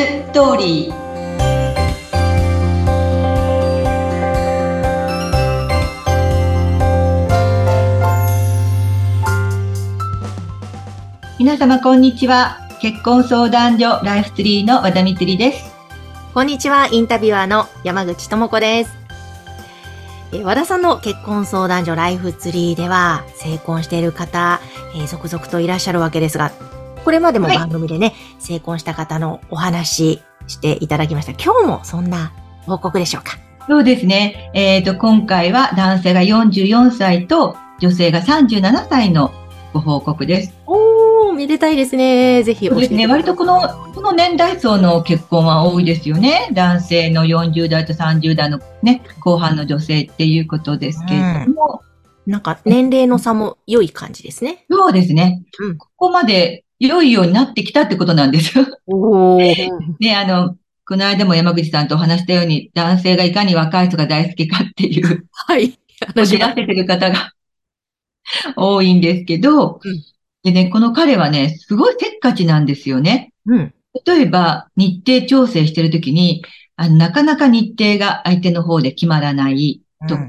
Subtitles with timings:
[0.00, 0.94] ストーリー
[11.38, 15.70] 皆様こんにちは結婚相談所ライフツリーの和田光です
[16.32, 18.96] こんにちはインタビュアーの山口智子です
[20.32, 24.60] え和田さんの結婚相談所ライフツリーでは成婚している方、
[24.94, 26.52] えー、続々といらっしゃるわけですが
[27.04, 31.32] これまでも番組でね、はい、成婚した方のお話していただきました。
[31.32, 32.32] 今日もそんな
[32.66, 33.38] 報告でしょうか？
[33.66, 34.50] そうですね。
[34.54, 39.32] えっ、ー、と、今回は男性が44歳と女性が37歳の
[39.72, 40.54] ご報告です。
[40.66, 42.42] おー、めでたいですね。
[42.42, 43.06] ぜひそうですね。
[43.06, 43.60] 割とこの、
[43.94, 46.50] この年代層の結婚は多いですよね。
[46.52, 51.82] 男性の40代と30代のね、後半の女性っていうことですけれども。
[52.26, 54.66] うん、なんか年齢の差も良い感じですね。
[54.68, 55.44] そうですね。
[55.60, 58.66] うん、ここまで良いようになってきたってことなんですよ。
[60.00, 65.78] ね、あの、この間も山口さんとお話したように、男性がいかに若い人が大好きかっていう、はい。
[66.26, 67.32] 知らせてる方が
[68.56, 70.02] 多いんですけど、うん、
[70.42, 73.32] でね、この彼はね、すごいせっかちなんですよね。
[73.46, 73.74] うん。
[74.06, 76.42] 例えば、日程調整してるときに、
[76.76, 80.28] あの、なかなか日程が相手の方で決まらないとか、うん、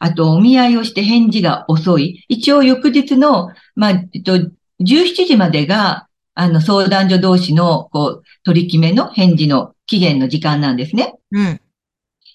[0.00, 2.24] あと、お見合いをして返事が遅い。
[2.28, 11.14] 一応、翌日の、まあ、えっと、17時までが、あの、相談所同士の、こう、取り決めの返事の期限の時間なんですね。
[11.32, 11.60] うん。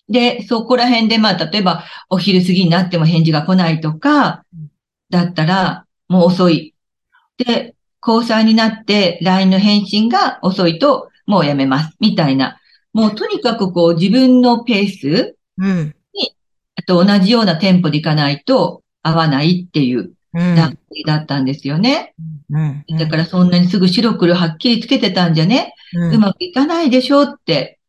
[0.10, 4.44] で、そこら辺で、まあ、例えば、お昼過ぎになっても返事が来ないとか、
[5.10, 6.76] だったら、もう遅い。
[7.38, 11.98] で、交際になって LINE の返信が遅いと、もうやめます。
[12.00, 12.60] みたいな。
[12.94, 16.36] もうとにかくこう自分のペースに、
[16.76, 22.14] あと同じようなテンポでいかないと合わないっていう男性だったんですよね。
[22.50, 27.80] うん、だからそんなにすぐ白黒はっきりつけてたんじゃね、うん、うまくいかないでしょって。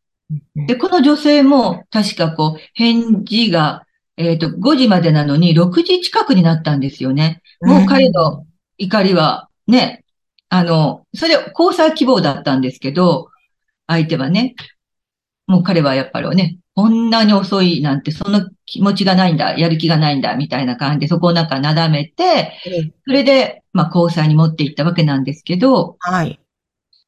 [0.55, 3.85] で、この女性も確かこう、返事が、
[4.17, 7.41] えっ、ー、と、5時までなのに6時近くになったんですよね。
[7.61, 8.45] もう彼の
[8.77, 10.03] 怒りはね、
[10.49, 13.29] あの、それ交際希望だったんですけど、
[13.87, 14.55] 相手はね、
[15.45, 22.53] もう彼はやっぱりね、こんなに遅いなんて、その気持ちがないんだ、やる気がないんだ、みたいな感じで、そこをなんかなだめて、
[23.03, 26.39] それで、まあ、交際に持っていったわけなんですけど、はい。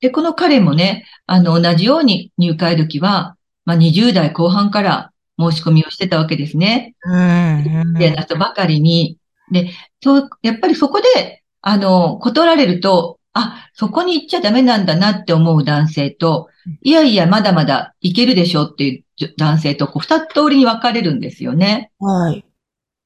[0.02, 6.96] で、この彼もね、あの、同じように入会時は、まあ、20代後半から申し込みをしてたわけですね。
[7.04, 7.94] うん。
[7.94, 9.20] で、な人ばかりに。
[9.52, 9.70] で、
[10.02, 16.48] そう、やっぱりそこで、あの、断られると、あ、そこに行っちゃダメなんだなって思う男性と、
[16.82, 19.04] いやいや、まだまだいけるでしょって
[19.38, 21.92] 男性とこう二通りに分かれるんですよね。
[22.00, 22.46] はい。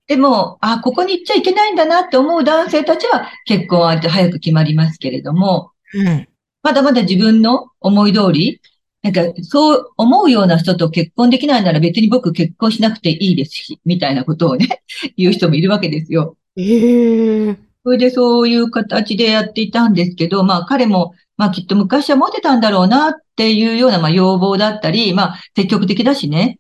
[0.08, 6.28] でも、あ、ここに行っちゃいけないんだなって思う男性たちは結婚は早く決まりますけれども、うん、
[6.62, 8.62] まだまだ自分の思い通り、
[9.02, 14.82] なんか、そう思うような人と結婚できないなら別に僕結婚しなくていいですし、みたいなことをね、
[15.18, 16.38] 言う人もいるわけですよ。
[16.56, 17.58] ええー。
[17.84, 26.60] それでそういう形でやっていたんですけど、まあ彼もまあきっと昔はモテたんだろうなっていうようなまあ要望だったり、まあ積極的だしね。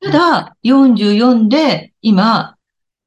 [0.00, 2.56] ただ、44で今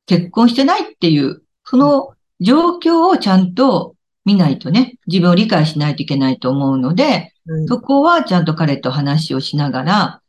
[0.06, 7.34] 結婚してないっていう、その状況をちゃんと見ないとね、自分を理解しないといけないと思うので、
[7.68, 10.22] そこはちゃんと彼と話をしながら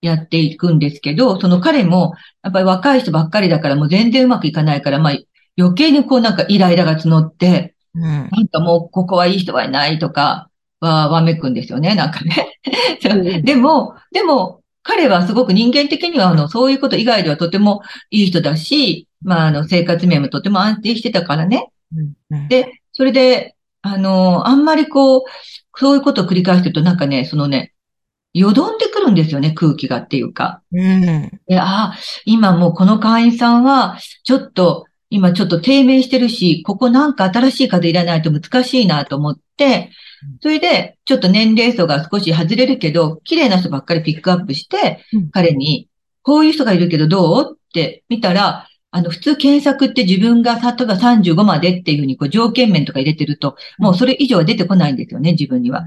[0.00, 5.18] やっていくんですけど、その彼もやっぱり若い人ばっかりだからもう全然うまくいかないから、まあ
[5.58, 12.60] 余計にこうなんかイライラが募って、うん、なんかもうここはいい人はいないとか、はわめくんですよね、なんかね。
[13.42, 21.70] でも、でも、彼はすごく人間的には、あの、そういうこと以外ではとてもいい人だし、まあ、あの、生活面もとても安定してたからね。
[22.30, 25.22] うん、で、それで、あの、あんまりこう、
[25.76, 27.72] そういうことを繰り返してると、なんかね、そのね、
[28.32, 30.62] よどんでくるんですよね、空気がっていうか。
[30.72, 31.00] うん、
[31.48, 39.90] でああ、今もうこの会員さんは、ちょっと、今ちょっと低迷してるし、ここなんか新しい方いらないと難しいなと思って、
[40.42, 45.88] それで、ちょっと年齢層が少し外れるけど、綺麗な人ばっかりピックアップして、彼に、
[46.22, 47.56] こういう人がいるけどどう？
[47.56, 55.84] って見たら、あの、普通検索って自分が、例えば35までっていうふうに、こう、条件面とか入れてると、もうそれ以上は出てこないんですよね、自分には。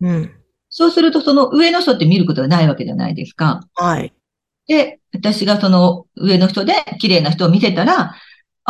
[0.00, 0.30] うん。
[0.68, 3.60] そうすると、その上の人って見ることがないわけじゃないですか。
[3.74, 4.12] はい。
[4.66, 8.14] で、私がその上の人で綺麗な人を見せたら、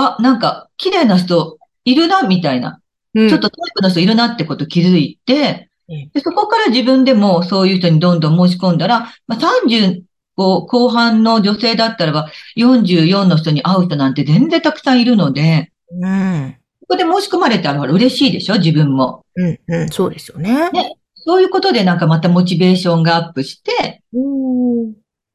[0.00, 2.80] あ、なんか、綺麗な人いるな、みたいな。
[3.14, 10.02] うん、ちょっとタイプの人いるなってこと気づいて、でそこから自分でもそういう人にどんどん申し込んだら、まあ、30
[10.36, 16.56] 後半の女性だったらば、44の人に会う人なんて全然たくさんいるので、うん。
[16.80, 19.24] ここで申し込まれたら嬉しいでしょ自分も。
[19.34, 20.70] うん、うん、そうですよね。
[20.70, 20.94] ね。
[21.14, 24.02] そういうことでなんかまたモチベーションがアップして、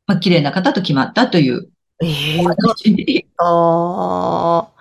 [0.07, 1.69] まあ、綺麗な方と決まったという。
[2.04, 4.74] ええー、ああ。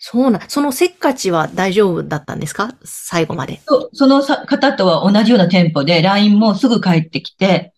[0.00, 2.72] そうな、そのせっかちは大丈夫だったんですか？
[2.84, 3.60] 最後まで。
[3.66, 7.72] そその方とは同じようなテンポで、LINE もすぐ帰ってきて、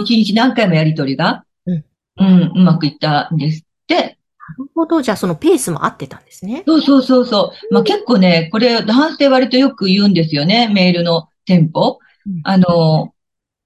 [0.00, 1.84] 一日何回もやりとりが、うん、
[2.18, 3.94] うん、うまくいったんですって。
[3.96, 5.00] なるほど。
[5.00, 6.64] じゃあそのペースも合ってたんですね。
[6.66, 7.72] そうそうそうそう。
[7.72, 10.68] まあ結構ね、これ男性割とよく言うんですよね。
[10.74, 12.00] メールのテンポ。
[12.26, 13.13] うん、あの、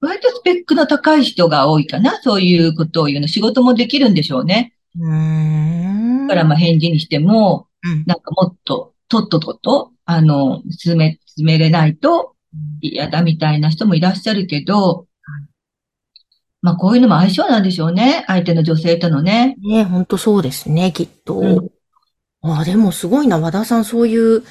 [0.01, 2.21] 割とスペックの高い人が多いかな。
[2.23, 3.29] そういうことを言うの。
[3.29, 4.75] 仕事もできるんでしょうね。
[4.99, 6.27] うん。
[6.29, 7.67] だからまあ返事にしても、
[8.07, 12.35] なんかもっと、とっととと、あの、進め、進めれないと
[12.81, 15.07] 嫌だみたいな人もいらっしゃるけど、
[16.61, 18.25] まあこういうのも相性なんでしょうね。
[18.27, 19.57] 相手の女性とのね。
[19.59, 21.39] ね本当そうですね、きっと。
[21.39, 24.43] うん、あでもすごいな、和田さんそういう、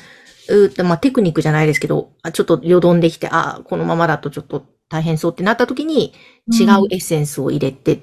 [0.50, 6.14] うまあテクニックじゃないですけど、ちょっとよどんできて、あこのままだとちょっと大変そうってなった時に、
[6.52, 8.02] 違うエッセンスを入れて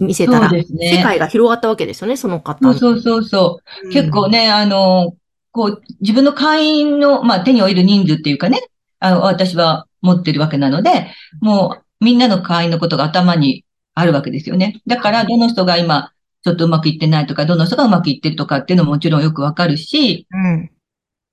[0.00, 2.72] 見せたら、ね、世界が広がったわけですよね、その方。
[2.74, 5.14] そうそうそう、うん、結構ね、あの、
[5.52, 8.60] こう、自分の会員の、まあ、手に負える人数っていうかね、
[8.98, 13.64] あの、私は持ってるわけなので、もう、みんなの会員のことが頭に
[13.94, 14.80] あるわけですよね。
[14.86, 16.12] だから、どの人が今、
[16.44, 20.70] ちょっとうまくいってないとか、どの人がうまくいってるとかっていうのももちろんよくわかるし、うん。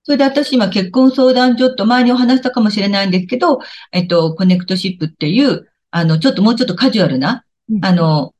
[0.04, 3.60] それで私今結婚相談所と前にお話したかもしれないんですけど、
[3.90, 7.44] えっと、コネクトシップっていう、あの、ちょっともうちょっとカジュアルな、
[7.82, 8.34] あの、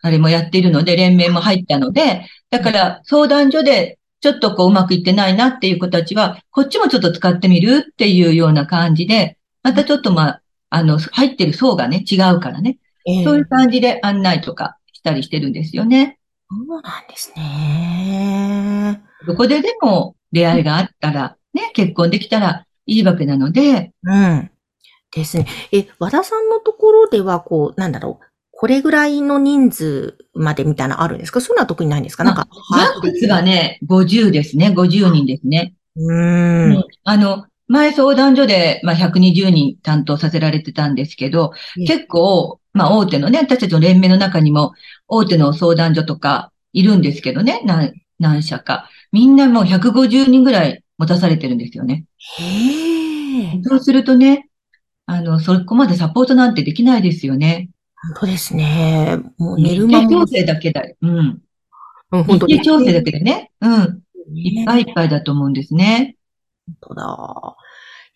[0.00, 12.78] あれもやっているので、連盟も入ったので、だから相談所でちょっとこううまくいってないなっていう子たちは、こっちもちょっと使ってみるっていうような感じで、またちょっとまあ、あの、入ってる層がね、違うからね。
[13.06, 16.18] えー、そういう感じで案内とかしたりしてるんですよね。
[16.48, 19.02] そうなんですね。
[19.26, 23.92] どこででも出会いがあったら、ね、結婚できたらいいわけなので。
[24.02, 24.50] うん。
[25.12, 25.46] ですね。
[25.72, 28.26] え、和田さんのところでは、こう、なんだろう。
[28.52, 31.40] これぐらいの人数までみたいなあるんですか？
[31.40, 32.24] そういうのは特にないんですか？
[32.24, 32.46] なんか。
[32.70, 34.68] マックスはね、50ですね。
[34.76, 35.74] 50人ですね。
[35.96, 36.84] うん。
[37.04, 41.52] あの、前相談所で、まあ、120人担当させられてたんですけど、
[41.86, 44.72] 結構、まあ、大手のね、私たちの連盟の中にも、
[45.08, 48.88] 大手の相談所とかいるんですけどね、何、何社か。
[49.10, 52.04] みんなもう150人ぐらい持たされてるんですよね。
[52.38, 53.62] へえ。
[53.64, 54.48] そうするとね、
[55.06, 57.70] あの、そこまでサポートなんてできないですよね。
[58.14, 59.18] 本当ですね。
[59.38, 60.26] もう寝る間も。
[60.26, 60.82] 調整だけだ。
[61.00, 61.42] うん。
[62.12, 63.50] うん、本当日程調整だけでね。
[63.60, 64.02] うん。
[64.34, 66.16] いっぱいいっぱいだと思うんですね。
[66.66, 67.56] 本当だ。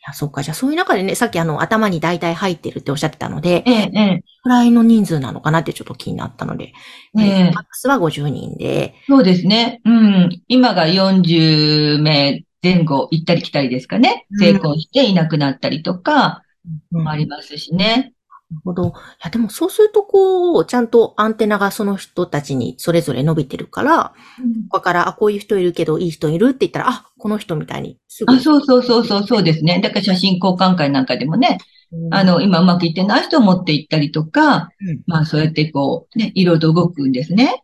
[0.05, 0.43] いや、そうか。
[0.43, 4.25] じゃあそういう中でね、さっきあの、頭に大体入ってるっておっしゃってたので、ええ、ええ。
[4.43, 6.75] くらいの人数なのかなってちょっと気になったので、
[7.19, 7.51] ええ。
[7.55, 8.95] マックスは50人で。
[9.06, 9.81] そうですね。
[9.87, 10.43] うん。
[10.49, 14.27] 今が40名前後行ったり来たりですかね。
[14.39, 16.43] 成功していなくなったりとか、
[16.91, 18.13] もありますしね。
[18.55, 18.89] なるほど。
[18.89, 18.93] い
[19.25, 28.33] や、でもそうすると、こう、ちゃんとアンテナがその人たちにそれぞれ伸びてるから、うん、ここから、あ、こういう人いるけど、いい人いるって言ったら、あ、この人みたいにすぐ。
[28.33, 29.81] あ、そうそうそうそう、そうですね。
[29.83, 31.59] だから写真交換会なんかでもね、
[31.93, 37.62] うん、あの、今うまくいってない人を持っていったりとか、うん、まあ、そうやってこう、ね、いろいろと動くんですね。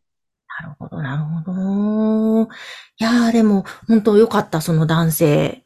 [0.62, 2.52] なるほど、なるほど。
[2.52, 5.64] いやー、でも、本当よかった、その男性。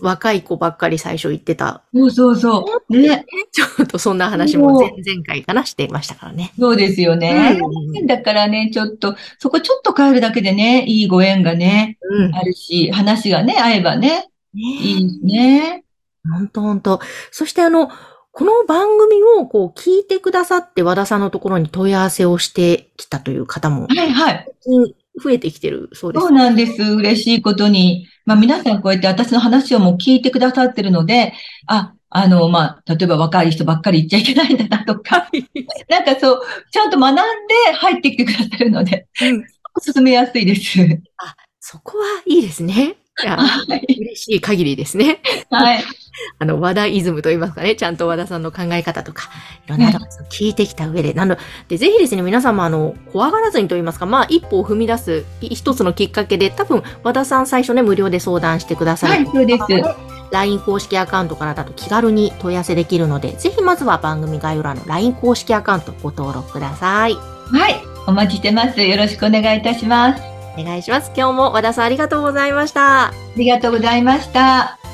[0.00, 1.82] 若い子ばっかり最初言ってた。
[1.94, 2.96] そうそうそう。
[2.96, 3.24] ね。
[3.52, 6.52] ちょっとそんな話も前々回かなしていましたからね。
[6.58, 7.58] そうですよね。
[7.60, 15.84] うん、だからね、ちょっと、そこちょっと変えるだけでね、いいご縁がね、うん、あるし、話がね、合えばね、ねいいね。
[16.30, 17.00] ほんとほんと。
[17.30, 17.90] そしてあの、
[18.32, 23.88] この番組をこう聞いてくださって和田さんのところに問い合わせをしてきたという方も。
[23.88, 24.46] はいはい。
[25.22, 26.26] 増えてきてるそうです。
[26.26, 26.82] そうなんです。
[26.82, 28.08] 嬉しいことに。
[28.24, 31.32] まあ皆さんこうやって私の話をもう聞いてくださってるので、
[31.66, 35.28] あ、あの、まあ、例えば若い人ばっかり言っちゃいけないんだなとか、
[35.88, 37.22] なんかそう、ちゃんと学んで
[37.74, 39.44] 入ってきてくださるので、うん、
[39.80, 40.80] 進めやすいです。
[41.18, 42.96] あ、そこはいいですね。
[43.26, 45.20] はい、嬉しい限りですね。
[45.50, 45.84] はい。
[46.38, 49.28] あの、和田イズムと言いますかね、ちゃんと和田さんの考え方とか、
[49.66, 51.36] いろんなアドバイスを聞いてきた上で、なの
[51.68, 59.12] で、ぜひですね、皆様、あの、怖がらずにと言いますか、まあ、一歩を踏み出す一つのきっかけで、多分、和田さん最初ね、無料で相談してくださる。
[59.14, 59.64] はい、そうです。
[60.30, 67.14] LINE 公式アカウントからだと気軽に問い合わせできるので、ぜひまずは番組概要欄の LINE 公式アカウントご登録ください。
[67.14, 67.76] はい。
[68.06, 68.82] お待ちしてます。
[68.82, 70.37] よろしくお願いいたします。
[70.58, 71.12] お願いします。
[71.16, 73.08] 今日も和田さんありがとうございました。
[73.08, 74.87] ありがとうございました。